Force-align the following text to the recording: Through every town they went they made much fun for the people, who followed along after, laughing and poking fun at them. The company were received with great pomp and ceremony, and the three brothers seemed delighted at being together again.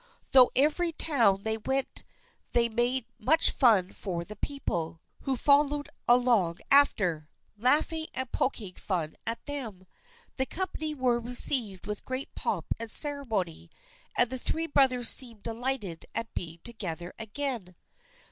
Through 0.31 0.49
every 0.55 0.91
town 0.91 1.43
they 1.43 1.57
went 1.59 2.03
they 2.53 2.69
made 2.69 3.05
much 3.19 3.51
fun 3.51 3.93
for 3.93 4.23
the 4.25 4.35
people, 4.35 4.99
who 5.25 5.35
followed 5.37 5.89
along 6.07 6.57
after, 6.71 7.29
laughing 7.55 8.07
and 8.15 8.31
poking 8.31 8.73
fun 8.73 9.15
at 9.27 9.45
them. 9.45 9.85
The 10.37 10.47
company 10.47 10.95
were 10.95 11.19
received 11.19 11.85
with 11.85 12.03
great 12.03 12.33
pomp 12.33 12.65
and 12.79 12.89
ceremony, 12.89 13.69
and 14.17 14.31
the 14.31 14.39
three 14.39 14.65
brothers 14.65 15.07
seemed 15.07 15.43
delighted 15.43 16.07
at 16.15 16.33
being 16.33 16.61
together 16.63 17.13
again. 17.19 17.75